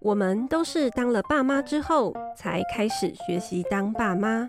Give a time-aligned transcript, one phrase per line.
[0.00, 4.48] 我们都是当了爸妈之后才开始学习当爸妈，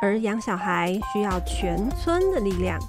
[0.00, 2.80] 而养小孩需要全村的力量。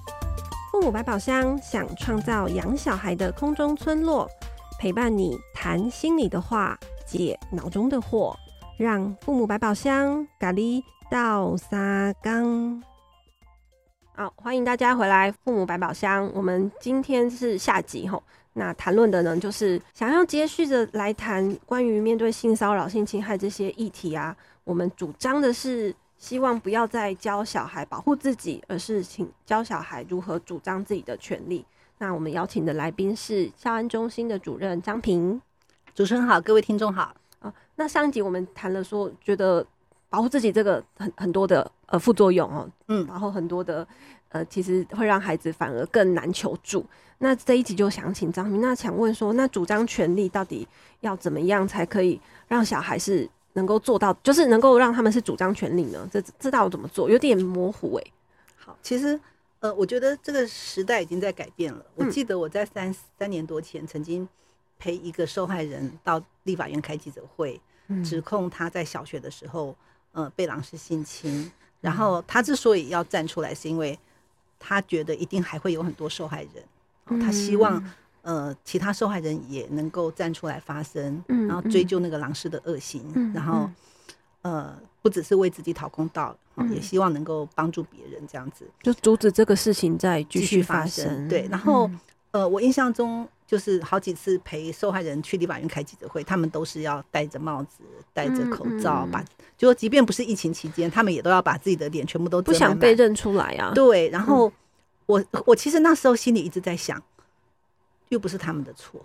[0.71, 4.27] 父母百宝箱想创造养小孩的空中村落，
[4.79, 8.33] 陪伴你谈心里的话，解脑中的惑，
[8.77, 12.81] 让父母百宝箱咖喱到沙缸。
[14.15, 16.31] 好，欢迎大家回来，父母百宝箱。
[16.33, 18.23] 我们今天是下集吼。
[18.57, 24.35] 那谈论的呢，就是想要接续着来谈关于面对性骚扰、性侵害这些议题啊。
[24.63, 31.63] 我们主张的是希望不要再教小孩保护自己，而是请教小孩如何主张自己的权利。
[31.99, 35.39] 那我们邀请的来宾是校安中心的主任张平。
[35.93, 37.13] 主持人好，各位听众好。
[37.39, 39.63] 啊，那上一集我们谈了说，觉得
[40.09, 43.87] 保护自己这个很很多的呃副作用哦，嗯，然后很多的
[44.29, 46.85] 呃，其实会让孩子反而更难求助。
[47.19, 50.67] 那这一集就想请张明，那想问说，那主张权利到底
[50.99, 56.07] 要怎么样才可以让小孩是能够做到，就是能够让他们是主张权利呢？
[56.11, 57.09] 这知道怎么做？
[57.09, 58.13] 有点模糊哎、欸。
[58.55, 59.19] 好，其实
[59.59, 61.83] 呃，我觉得这个时代已经在改变了。
[61.95, 64.27] 我记得我在三三年多前曾经
[64.77, 67.59] 陪一个受害人到立法院开记者会，
[68.05, 69.75] 指控他在小学的时候
[70.11, 73.97] 呃被老师性侵，然后他之所以要站出来，是因为
[74.59, 77.21] 他觉得一定还会有很多受害人。
[77.21, 77.81] 他希望，
[78.21, 83.01] 呃，其他受害人也能够站出来发声，然后追究那个狼师的恶行，
[83.33, 83.69] 然后，
[84.41, 86.37] 呃，不只是为自己讨公道，
[86.69, 88.69] 也希望能够帮助别人，这样子。
[88.81, 91.29] 就阻止这个事情再继续发生。
[91.29, 91.89] 对，然后，
[92.31, 97.79] 呃，我印象中就是好几次陪受害人去立法院开记者会，他们都是要戴着帽子、
[98.13, 99.23] 戴着口罩，把
[99.57, 103.71] 就说即便不是疫情期间，他们也都要把自己的脸全部都遮满，不想被认出来啊。
[103.73, 104.51] 对，然后。
[105.07, 107.01] 我我其实那时候心里一直在想，
[108.09, 108.99] 又不是他们的错，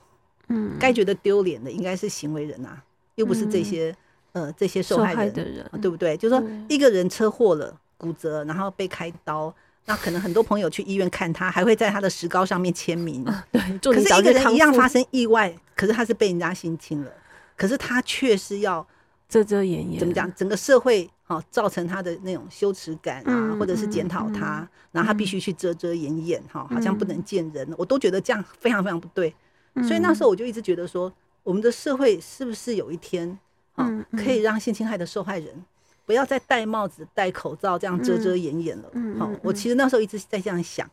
[0.48, 2.82] 嗯，该觉得丢脸的应该是行为人啊，
[3.14, 3.96] 又不是这些、
[4.32, 6.16] 嗯、呃这些受害人，害的人对不对？
[6.16, 9.54] 就是说一个人车祸了，骨折，然后被开刀，
[9.86, 13.60] 那可能很多朋友去医院看他，还会在他的石膏上面签名，啊、对。
[13.78, 17.10] 可是一个人一样发生意外，可是他是被人家性侵了，
[17.56, 18.86] 可是他却是要
[19.28, 20.32] 遮遮掩掩，怎么讲？
[20.34, 21.10] 整个社会。
[21.48, 29.34] 造成他的那种羞耻感啊，或者是检讨他，然后他必须去遮遮掩掩，哈，好像不能见人，我都觉得这样非常非常不对。
[29.76, 31.10] 所以那时候我就一直觉得说，
[31.42, 33.38] 我们的社会是不是有一天，
[33.76, 35.64] 啊，可以让性侵害的受害人
[36.04, 38.90] 不要再戴帽子、戴口罩这样遮遮掩掩了？
[39.18, 40.88] 好，我其实那时候一直在这样想，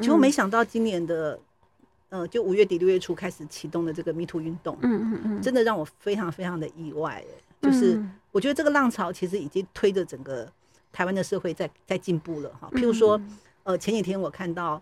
[0.00, 1.38] 结果没想到今年的，
[2.08, 7.24] 呃，就五月底六月初开始启动的这个 MeToo 运动，嗯嗯嗯，真的让我非常非常的意外，
[7.60, 8.00] 就是。
[8.32, 10.48] 我觉得这个浪潮其实已经推着整个
[10.92, 12.48] 台湾的社会在在进步了。
[12.60, 12.70] 哈。
[12.70, 13.20] 譬如说，
[13.64, 14.80] 呃，前几天我看到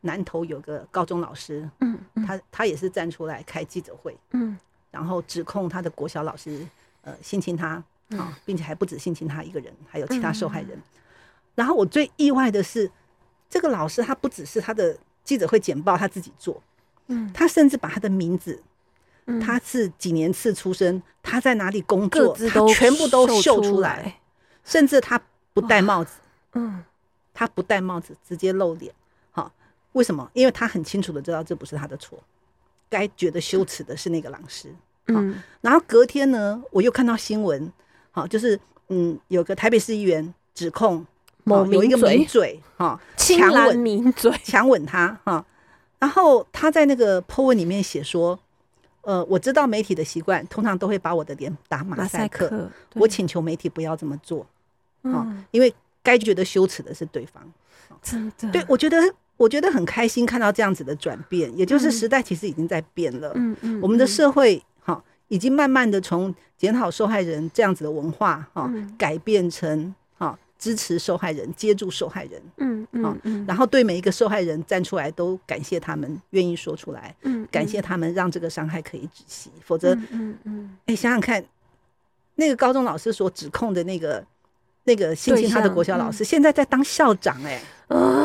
[0.00, 4.56] 南投有个高中老师，嗯，他他也是站出来开记者会，嗯，
[4.90, 6.66] 然后指控他的国小老师
[7.02, 10.80] 呃性侵他啊，并且还不止性侵他一个人，还有其他受害人。
[11.54, 12.90] 然后我最意外的是，
[13.48, 16.62] 这个老师他不只是他的记者会简报他自己做，
[17.06, 18.62] 嗯，他甚至把他的名字。
[19.44, 24.20] 他是几年次出生，他在哪里工作，他全部都秀出来，
[24.62, 25.20] 甚至他
[25.52, 26.20] 不戴帽子，
[26.52, 26.84] 嗯，
[27.34, 28.94] 他不戴帽子直接露脸，
[29.32, 29.52] 好，
[29.94, 30.30] 为什么？
[30.32, 32.22] 因为他很清楚的知道这不是他的错，
[32.88, 34.72] 该觉得羞耻的是那个老师，
[35.06, 37.72] 嗯，然后隔天呢，我又看到新闻，
[38.16, 41.06] 好，就是嗯，有个台北市议员指控
[41.44, 45.44] 某有一个名嘴，哈，强吻名嘴，强吻他，哈，
[46.00, 48.36] 然后他在那个 po 文里面写说。
[49.02, 52.68] 呃，我知道媒体的习惯，通常都会把我的脸打马赛克。
[52.94, 54.40] 我请求媒体不要这么做，
[55.02, 55.72] 啊、嗯，因为
[56.02, 57.40] 该觉得羞耻的是对方。
[58.02, 58.98] 真的，对，我觉得
[59.36, 63.30] 我觉得很开心看到这样子的转变，也就是时代其实已经在变了。
[63.36, 64.75] 嗯嗯，我们的社会哈，
[65.28, 69.94] 已经慢慢的从检讨受害人这样子的文化哈，改变成。
[70.58, 81.44] 支持受害人，接住受害人，嗯嗯，嗯，然后对每一个受害人站出来，都感谢他们愿意说出来，嗯，感谢他们让这个伤害可以止息，否则，嗯嗯，哎，想想看，
[82.36, 84.24] 那个高中老师所指控的那个
[84.84, 87.60] 那个性侵他的国小老师，现在在当校长，哎，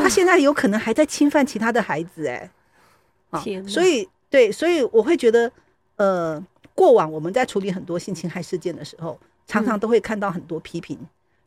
[0.02, 2.50] 他现在有可能还在侵犯其他的孩子，哎，
[3.44, 5.52] 天，所以对，所以我会觉得，
[5.98, 6.42] 呃，
[6.76, 10.98] 过往我们在处理很多性侵害事件的时候，常常都会看到很多批评。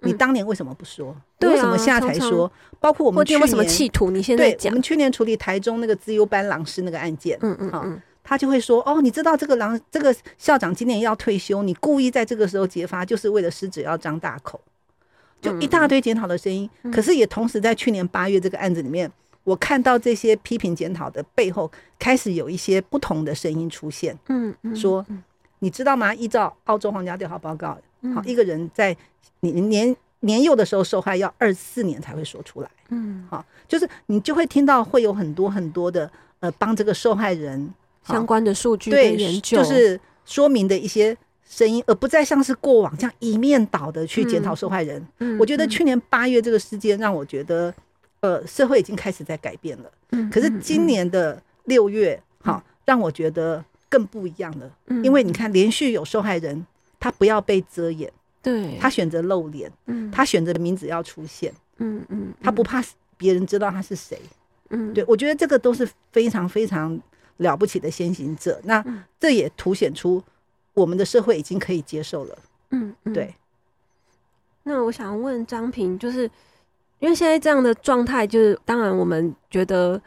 [0.00, 1.16] 你当年为什么不说？
[1.38, 2.50] 对，为什么现在才说？
[2.78, 4.10] 包括我们去年什么企图？
[4.10, 7.86] 你现在讲，我们去年处理台中那个资优班老师那个案件，嗯嗯，好，
[8.22, 14.60] 他就会说：哦，你知道这个狼这个校长今年要退休，你故意在这个时候揭发，就是为了狮子要张大口，
[15.40, 16.68] 就一大堆检讨的声音。
[16.92, 19.10] 可是也同时在去年八月这个案子里面，
[19.44, 24.18] 我看到这些批评检讨的背后，开始有一些不同的声音出现。
[24.28, 25.04] 嗯嗯，说
[25.58, 26.14] 你知道吗？
[26.14, 27.78] 依照澳洲皇家调查报告，
[28.14, 28.96] 好，一个人在
[29.40, 32.70] 你年年幼的时候受害，要二十四年才会说出来。
[32.88, 37.72] 嗯，好，就是你就会听到会有很多很多的呃，帮这个受害人
[38.06, 41.14] 相关的数据对研究，就是说明的一些
[41.46, 45.06] 声音，而不再像是过往这样一面倒的去检讨受害人。
[45.18, 47.74] 嗯，我觉得去年八月这个事件让我觉得。
[48.24, 49.92] 呃，社会已经开始在改变了。
[50.12, 54.70] 嗯，可是今年的六月，哈、嗯，让我觉得更不一样了。
[54.86, 56.66] 嗯，因为你看，连续有受害人，
[56.98, 58.10] 他不要被遮掩，
[58.40, 62.82] 对，他选择露脸，嗯，他选择名字要出现，嗯嗯，他不怕
[63.18, 64.18] 别人知道他是谁，
[64.70, 66.98] 嗯，对，我觉得这个都是非常非常
[67.36, 68.58] 了不起的先行者。
[68.64, 68.82] 那
[69.20, 70.24] 这也凸显出
[70.72, 72.38] 我们的社会已经可以接受了。
[72.70, 73.34] 嗯，对。
[74.62, 76.30] 那我想问张平，就是。
[77.04, 80.00] 因为现在这样的状态，就是当然我们觉得，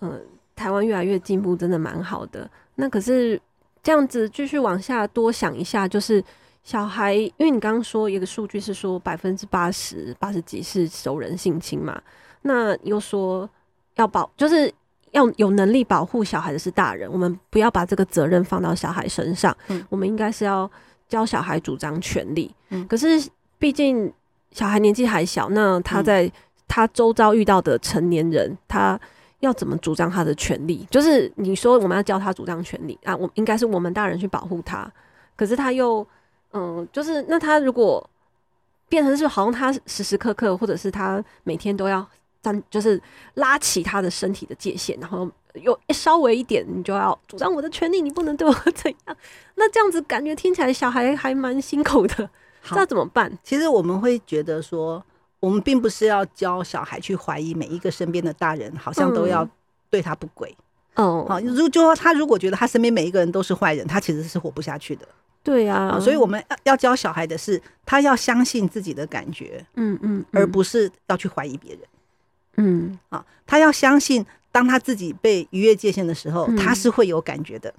[0.00, 0.20] 呃，
[0.54, 2.46] 台湾越来越进步，真的蛮好的。
[2.74, 3.40] 那可是
[3.82, 6.22] 这样子继续往下多想一下，就是
[6.62, 11.98] 小孩，因为你刚刚说一个数据是说百分之八十八十几是熟人性侵嘛，
[12.42, 13.48] 那又说
[13.94, 14.70] 要保，就是
[15.12, 20.70] 要有能力保护小孩的是大人，我们不要把这个责任放到小孩身上，嗯，我们应该是要
[21.08, 23.26] 教小孩主张权利，嗯，可是
[23.58, 24.12] 毕竟。
[24.52, 26.30] 小孩年纪还小，那他在
[26.68, 29.00] 他周遭遇到的成年人，嗯、他
[29.40, 30.86] 要怎么主张他的权利？
[30.90, 34.90] 就是你说我们要教他主张权利啊，我应该是我们大人去保护他。
[35.34, 36.06] 可是他又，
[36.52, 38.08] 嗯，就是那他如果
[38.88, 42.06] 变成是好像他时时刻刻，或者是他每天都要
[42.42, 43.00] 站，就是
[43.34, 49.16] 拉起他的身体的界限，然后又稍微一点，你就要主张我的权利，你不能对我 怎样？
[49.56, 52.30] 那这样子感觉听起来小孩还蛮辛苦的。
[52.62, 53.36] 好，这怎么办？
[53.42, 55.04] 其实我们会觉得说，
[55.40, 59.46] 我们并不是要教小孩去怀疑每一个身边的大人，好像都要
[59.90, 60.56] 对他不轨。
[60.94, 65.08] 哦、嗯，好，如就说他如果觉得他身边每一个人都是坏人，他其实是活不下去的。
[65.42, 71.80] 对呀、啊，所以我们要要教小孩的是，他要相信自己的感觉，嗯嗯，而不是要去怀疑别人。
[72.58, 77.74] 嗯，啊，他要相信，当他自己被逾越界限的时候，他是会有感觉的。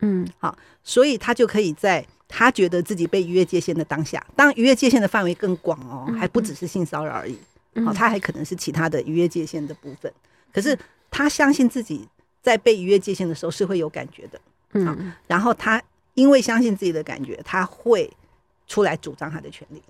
[0.00, 0.54] 嗯，好，
[0.84, 2.06] 所以他就可以在。
[2.28, 7.38] 他觉得自己被逾越界限的当下，当然逾越界限的范围更广哦，还不只是性骚扰而已。
[7.84, 10.12] 好，他还可能是其他的逾越界限的部分。
[10.52, 10.76] 可是
[11.10, 12.08] 他相信自己
[12.42, 14.40] 在被逾越界限的时候是会有感觉的。
[14.72, 15.80] 嗯，然后他
[16.14, 18.10] 因为相信自己的感觉，他会
[18.66, 19.82] 出来主张他的权利。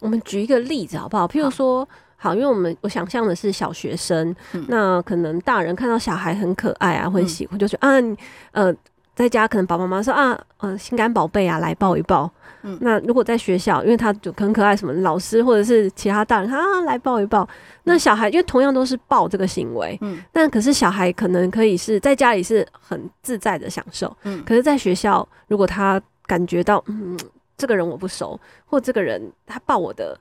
[0.00, 1.26] 我们举一个例子好不好？
[1.28, 1.86] 譬如说，
[2.16, 4.34] 好，因为我们我想象的是小学生，
[4.68, 8.16] 那可能大人看到小孩很可爱啊，会喜欢，就觉得啊，
[8.52, 8.74] 呃。
[9.14, 12.30] 在家可能爸爸妈妈说啊，呃，心肝宝贝啊，来抱一抱。
[12.64, 17.46] 嗯，那如果在学校，因为他就很可爱，什么老师或者是其他大人，啊，来抱一抱。
[17.82, 27.18] 那小孩因为同样都是抱这个行为，嗯，但可是小孩可能可以是在家里是很自在的享受，嗯，可是在学校，如果他感觉到，嗯，
[27.58, 30.16] 这个人我不熟，或这个人他抱我的，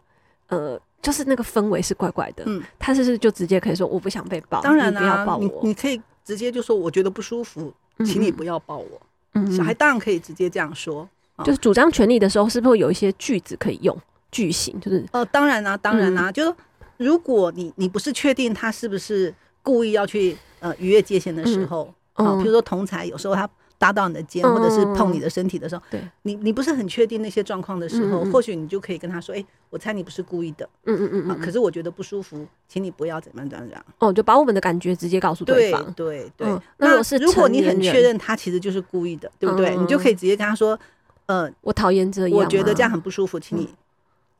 [0.47, 4.61] 呃，就是那个氛围是怪怪的，嗯，他是不是就直接可以说我不想被抱？
[4.61, 7.71] 当然啦，你不要抱我，你，你可以直接就说我觉得不舒服。
[8.03, 9.01] 请你不要抱我。
[9.33, 11.07] 嗯，小孩当然可以直接这样说，
[11.44, 13.98] 就是主张权利的时候，是不是有一些句子可以用？
[14.31, 16.53] 句型就是哦，当然啦，当然啦，就是
[16.98, 23.50] 如果你你不是确定他是不是故意要去呃逾越界限的时候，啊，比如说同才有时候他。
[23.81, 33.83] 搭到你的肩，或者是碰你的身体的时候，对你，你不是很确定那些状况的时候，或许你就可以跟他说：“哎，我猜你不是故意的。”嗯嗯嗯，可是我觉得不舒服，请你不要怎么怎么样。
[33.97, 35.83] 哦，就把我们的感觉直接告诉对方。
[35.93, 36.61] 对对对。
[36.77, 39.75] 那如果你很确认他其实就是故意的，对不对？
[39.75, 40.79] 你就可以直接跟他说
[41.25, 43.67] ：“呃，我讨厌这样，我觉得这样很不舒服，请你，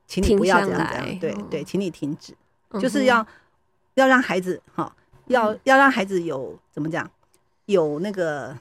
[0.06, 1.20] 请你不要这样这样。
[1.20, 2.32] 对对，请你停止。
[2.80, 3.26] 就是要
[3.96, 4.96] 要让孩子哈，
[5.30, 7.10] 要要让孩子有怎么讲，
[7.66, 8.56] 有那个。”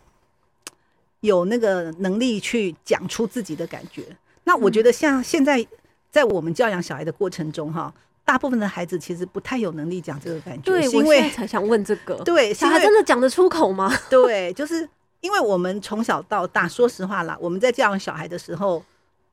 [1.20, 4.04] 有那个能力去讲出自己的感觉，
[4.44, 5.66] 那我觉得像现在
[6.10, 7.92] 在我们教养小孩的过程中，哈，
[8.24, 10.62] 大部分的孩子其实不太有能力讲这个感觉。
[10.62, 13.92] 对，因为我现在才想问这个，对，小孩真的讲得出口吗？
[14.08, 14.88] 对，就是
[15.20, 18.82] 因为我们从小到大，说实话啦，我们在教养小孩的时候，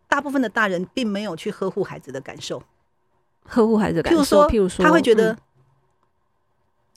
[0.09, 2.61] 大部分的大人并没有去呵护孩子的感受，
[3.45, 4.19] 呵护孩子的感受。
[4.19, 5.37] 譬如说，譬如说，他会觉得，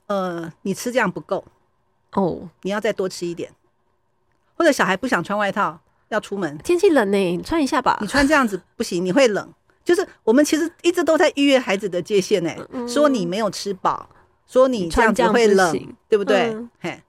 [0.08, 1.44] 呃，你吃这样不够，
[2.14, 3.52] 哦，你要再多吃一点。
[4.60, 7.96] 或者小孩不想穿外套要出门，天气冷呢，你穿一下吧。
[8.02, 9.50] 你穿这样子不行，你会冷。
[9.82, 12.54] 就是我们其实一直都在逾越孩子的界限呢，
[12.86, 14.06] 说你没有吃饱，
[14.46, 16.54] 说你这样子会冷，对不对？
[16.78, 17.02] 嘿，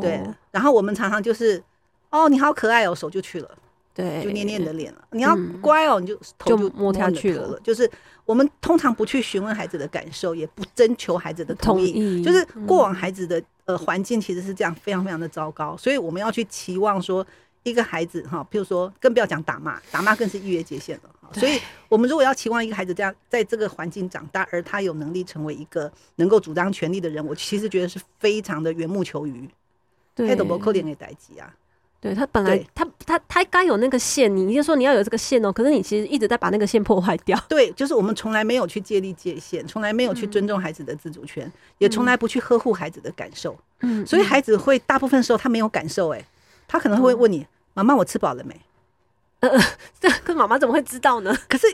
[0.00, 0.22] 对。
[0.50, 1.62] 然后我们常常就是，
[2.08, 3.50] 哦，你好可爱哦，手就去了。
[3.92, 5.04] 对，就捏捏你的脸了。
[5.10, 7.60] 你要乖哦，你就头就摸下去了。
[7.62, 7.88] 就是
[8.24, 12.22] 我们通常不去询问孩子的感受，也不征求孩子的同意。
[12.24, 15.76] 就是过往孩子的呃环境其实是这样，非常非常的糟糕。
[15.76, 17.24] 所以我们要去期望说，
[17.62, 21.10] 一个孩子哈，譬如说，更不要讲打骂，打骂更是逾越界限了。
[21.32, 29.48] 所以，我们如果要期望一个孩子这样在这个环境长大，而他有能力成为一个能够主张权利的人，我其实觉得是非常的缘木求鱼。
[30.14, 31.54] 对，太多不可怜的代志啊！
[32.00, 35.52] 对他本来他他他该有那个线，你就说你要有这个线哦。
[35.52, 37.36] 可是你其实一直在把那个线破坏掉。
[37.48, 43.58] 对，就是我们从来没有去建立界限，从来没有去尊重孩子的自主权，嗯、也从来不去呵护孩子的感受。
[43.80, 46.24] 嗯，所以孩子会大部分时候他没有感受，哎，
[46.68, 48.54] 他可能会问你：“妈妈、嗯，我吃饱了没？”
[49.40, 49.60] 呃，
[49.98, 51.36] 这可妈妈怎么会知道呢？
[51.48, 51.66] 可是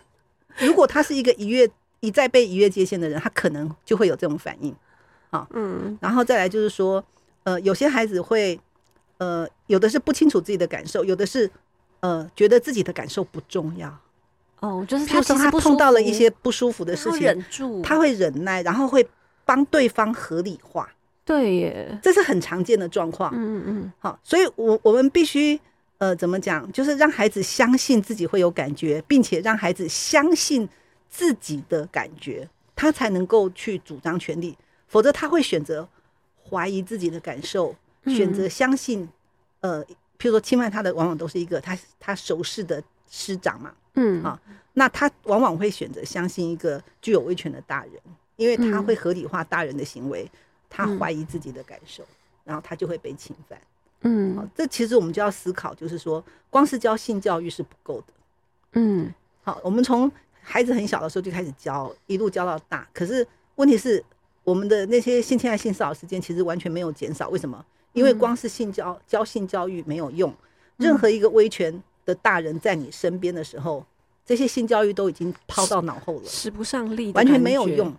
[0.59, 1.69] 如果他是一个一越
[2.01, 4.75] 一再被一越界限的人，他可能就会有这种反应。
[5.31, 7.05] 好，嗯，然后再来就是说，
[7.43, 8.59] 呃，有些孩子会，
[9.19, 11.51] 呃，有的是不清楚自己的感受，有的是
[12.01, 13.97] 呃觉得自己的感受不重要。
[14.61, 19.07] 哦，就是他说他碰到了一些不舒服的事情，忍住，他会忍耐，然后会
[19.45, 20.89] 帮对方合理化。
[21.25, 23.33] 对耶，这是很常见的状况。
[23.35, 25.61] 嗯嗯，好，所以我我们必须。
[25.99, 26.71] 呃，怎么讲？
[26.73, 30.69] 就是让孩子相信自己会有感觉，并且让孩子相信
[31.09, 34.55] 自己的感觉，他才能够去主张权利。
[34.89, 35.89] 否则，他会选择
[36.51, 37.75] 怀疑自己的感受，
[38.07, 39.09] 选择相信。
[39.61, 39.85] 呃，
[40.19, 43.73] 譬如说侵犯他的，往往都是一个他他熟识的师长嘛。
[43.95, 44.41] 嗯，啊，
[44.75, 47.93] 那他往往会选择相信一个具有威权的大人，
[48.37, 50.31] 因为他会合理化大人的行为，
[50.69, 52.05] 他怀疑自己的感受，
[52.45, 53.59] 然后他就会被侵犯。
[54.03, 58.07] 嗯，好，这其实我们就要思考，就是说，光是教性教育是不够的。
[58.73, 60.09] 嗯，好，我们从
[60.43, 62.87] 孩子很小的时候就开始教，一路教到大。
[62.93, 64.05] 可是问题是，
[64.45, 67.31] 我们的那些性侵害、性骚扰事件其实完全没有减少。
[67.31, 67.65] 为什么？
[67.97, 70.33] 因为光是性教教性教育没有用。
[70.77, 73.85] 任何一个威权的大人在你身边的时候，
[74.25, 77.93] 这些性教育都已经抛到脑后了，使不上力，完全没有用。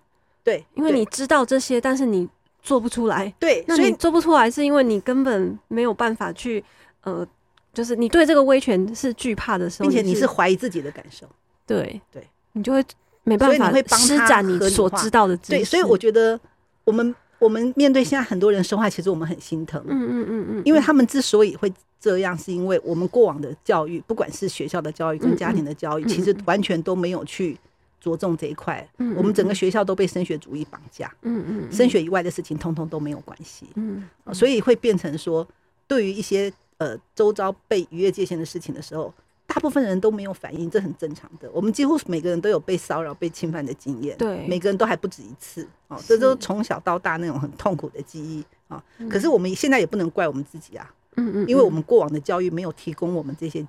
[0.44, 2.30] 对，因为你知道这些，但是你。
[2.64, 6.62] 做不出来，对，那你做不出来是因为你根本没有办法去，
[7.02, 7.26] 呃，
[7.74, 11.26] 就是你对这个威权是惧怕的时候，并且你是怀疑自己的感受，
[11.66, 12.84] 对对，你就会
[13.24, 15.38] 没办法施展你所知道的。
[15.38, 16.38] 对，所以我觉得
[16.84, 27.58] 我们我们面对现在很多人生害，其实我们很心疼，嗯嗯嗯嗯，因为他们之所以会这样，是因为我们过往的教育，不管是学校的教育跟家庭的教育，其实完全都没有去。
[28.00, 35.46] 着重这一块，我们整个学校都被升学主义绑架，嗯嗯，升学以外的事情通通都没有关系，嗯，所以会变成说，
[35.88, 39.12] 对于一些呃周遭被逾越界限的事情的时候，
[39.58, 41.50] 大部分人都没有反应，这很正常的。
[41.52, 48.84] 我们几乎每个人都有被骚扰、被侵犯的经验，对，每个人都还不止一次，哦，这都从小到大那种很痛苦的记忆啊。
[49.10, 53.66] 可是我们现在也不能怪我们自己啊，嗯嗯，因为我们过往的教育没有提供我们这些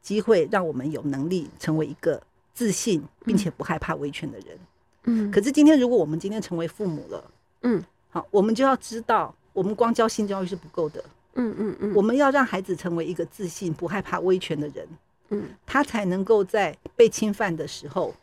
[0.00, 2.22] 机会，让我们有能力成为一个。
[2.54, 4.58] 自信并且不害怕维权的人，
[5.04, 7.24] 嗯，可是今天如果我们今天成为父母了，
[7.62, 14.86] 嗯，好，我们就要知道，我们光教性教育是不够的，嗯嗯嗯，我们要让孩子成为一个自信、不害怕威权的人，
[15.32, 18.14] 嗯，他才能够在被侵犯的时候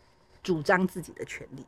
[0.41, 1.63] 主张自己的权利，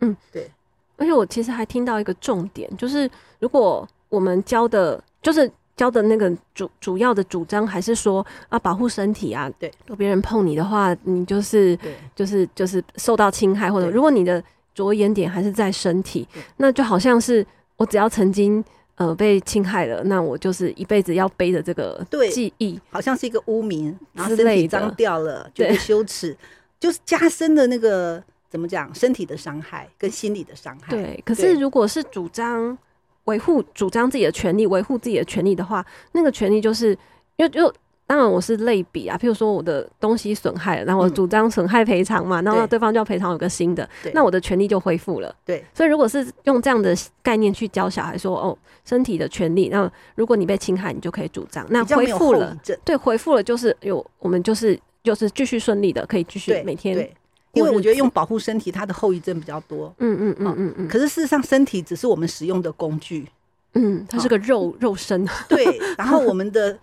[0.00, 0.50] 嗯，对。
[0.96, 5.50] 而且我其实还听到一个重点，就是如果我们教的，就是。
[5.76, 11.78] 教的那个主主要的主张还是说啊，保护身体啊，对，如果别人碰你的话，你就是
[12.14, 14.44] 就是就是受到侵害，或者如果你的
[14.74, 17.46] 着眼点还是在身体，那就好像是
[17.78, 18.62] 我只要曾经
[19.00, 26.36] 呃被侵害了，那我就是一辈子要背着这个记忆，好像是一个污名，然后身体脏掉了，觉得羞耻，
[26.78, 30.90] 就是加深的那个怎么讲，身体的伤害跟心理的伤害。
[30.90, 32.76] 对，可是如果是主张。
[33.24, 36.90] 维护主张自己的权利，维护自己的权利的话，那个权利就是，
[37.36, 37.72] 因为就
[38.10, 45.32] 当然我是类比啊，譬如说我的东西损害了，然后我主张损害赔偿嘛，然后对方就要赔偿有个新的，那我的权利就恢复了。
[45.44, 57.08] 对，所以如果是用这样的概念去教小孩说，哦，身体的权利，那如果你被侵害，你就可以主张，那恢复了，对，恢复了就是有我们就是就是继续顺利的，可以继续每天。
[57.52, 59.92] 因为我觉得用保护身体，它的后遗症比较多。
[59.98, 60.88] 嗯嗯嗯嗯嗯。
[60.88, 63.26] 可是事实上，身体只是我们使用的工具。
[63.74, 65.24] 嗯，它是个肉肉身。
[65.48, 65.80] 对。
[65.96, 66.76] 然后我们的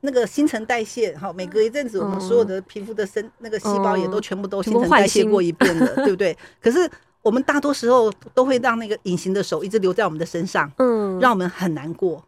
[0.00, 6.36] 那个新陈代谢，哈，每隔一阵子，我们所有的皮肤的生那个细胞也都全部都新陈代谢过一遍了， 对不对？
[6.62, 6.88] 可是
[7.22, 12.22] 我们大多时候都会让那个隐形的手一直留在我们的身上，嗯，让我们很难过。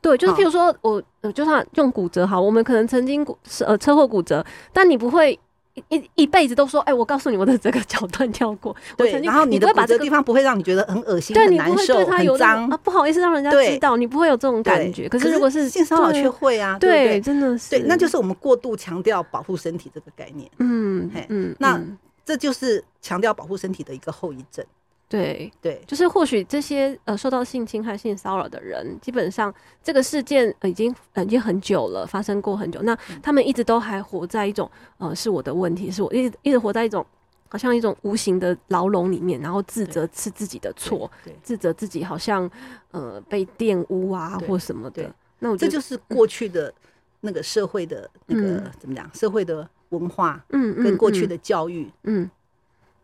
[0.00, 5.38] 对，就是譬如说我就算用骨折好，我们可能曾经骨呃车祸骨折，但你不会。
[5.88, 8.74] 一一辈子都说，哎、欸，我告诉你，我的这个脚断掉过。
[8.96, 15.08] 对，然后你的骨折地方不会让你觉得很恶心、对很难受、对他有很脏啊，不好意思让人家知道，你不会有这种感觉。
[15.08, 20.50] 可是如果是性骚扰却会啊，对，对对真的是，对，那就是我们过度强调保护身体这个概念。
[20.58, 24.64] 嗯，嘿嗯，那嗯这就是强调保护身体的一个后遗症。
[25.08, 25.52] 对。
[25.60, 32.80] 对，就是或许这些呃受到性侵害、性骚扰的人，基本上这个事件、呃、已经、呃、已经很久了，发生过很久。
[32.82, 37.04] 那他们一直都还活在一种呃是我的问题，是我一直一直活在一种
[37.48, 41.10] 好像一种无形的牢笼里面，然后自责是自己的错，
[41.42, 42.50] 自责自己好像
[42.90, 45.14] 呃被玷污啊或什么的。
[45.38, 46.72] 那我觉得这就是过去的
[47.20, 49.08] 那个社会的那个、嗯、怎么讲？
[49.14, 52.28] 社会的文化，嗯，跟过去的教育，嗯，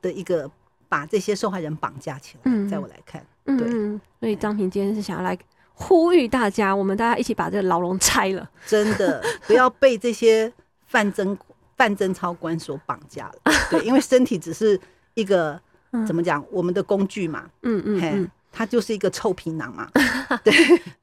[0.01, 0.51] 的一个。
[0.93, 5.39] 把这些受害人绑架起来，嗯、在我来看，对，嗯、所以张平今天是想要来
[5.73, 10.53] 呼吁大家，我们大家一起把这个牢笼拆了，真的 不要被这些
[10.87, 11.35] 范争、
[11.79, 14.79] 范争超官所绑架了，对，因为身体只是
[15.15, 15.59] 一个、
[15.93, 19.91] 嗯、怎么讲，我们的工具嘛，嗯嗯，嗯，它就是一个臭皮囊嘛，
[20.45, 20.53] 对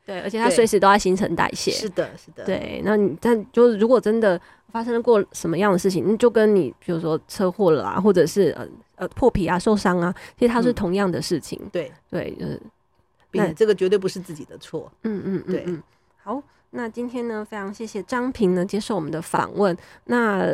[0.05, 4.39] 对，而且它随时都在新陈代谢，是的，是的，对，那你但就是如果真的
[4.71, 8.65] 发生过什么样的事情，就跟你比如说车祸了啊，或者是呃。
[8.99, 11.57] 呃，破皮啊，受伤啊，其实它是同样的事情。
[11.63, 12.47] 嗯、对对，呃，
[13.31, 14.91] 那这个绝对不是自己的错。
[15.03, 15.81] 嗯嗯，对嗯。
[16.21, 19.73] 好，那今天呢，非常谢谢张平呢接受我们的访问。
[20.03, 20.45] 那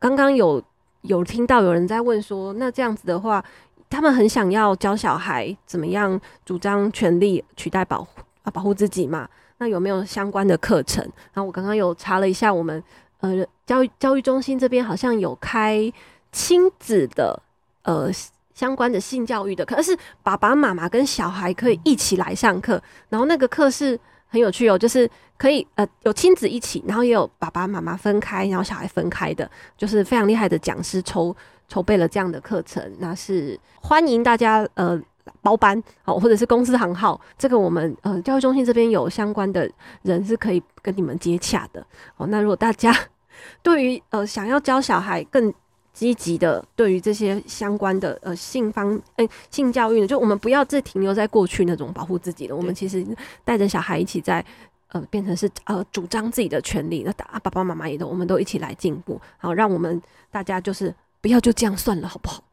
[0.00, 0.60] 刚刚有
[1.02, 3.44] 有听到有人在问说，那这样子的话，
[3.92, 9.28] 他们很想要教小孩怎么样主张权利取代保护啊，保护自己嘛？
[9.58, 11.04] 那有没有相关的课程？
[11.32, 12.82] 然后我刚刚有查了一下，我们
[13.20, 15.92] 呃教育教育中心这边好像有开
[16.32, 17.40] 亲子的。
[17.84, 18.08] 呃，
[18.54, 31.34] 相关的性教育的，可是爸爸妈妈跟小孩可以一起来上课，然后那个课是很有趣哦，就是可以呃有亲子一起，然后也有爸爸妈妈分开，然后小孩分开的，就是非常厉害的讲师抽
[31.72, 35.00] 筹备了这样的课程，那是欢迎大家呃
[35.40, 39.66] 包班哦，或者是公司行号，这个我们呃教育中心这边有相关的
[40.02, 41.82] 人是可以跟你们接洽的
[42.18, 42.26] 哦。
[42.26, 42.94] 那如果大家
[43.64, 45.50] 对于呃想要教小孩更
[45.94, 49.00] 积极的对于这些相关的呃性方
[49.48, 53.02] 性教育呢，就我们不要再停留在过去那种保护自己的，我们其实
[53.46, 54.44] 带着小孩一起在
[54.88, 62.44] 呃变成是呃主张自己的权利，那爸爸妈妈也都我们都一起来进步，好，让我们大家就是不要就这样算了，好不好？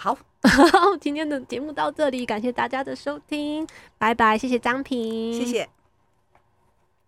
[0.00, 0.18] 好，
[1.00, 3.64] 今天的节目到这里，感谢大家的收听，
[3.96, 5.68] 拜拜，谢谢张平，谢谢。